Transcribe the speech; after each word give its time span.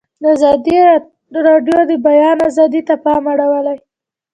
ازادي 0.33 0.77
راډیو 1.47 1.79
د 1.87 1.87
د 1.89 1.91
بیان 2.07 2.37
آزادي 2.49 2.81
ته 2.87 2.95
پام 3.03 3.23
اړولی. 3.31 3.77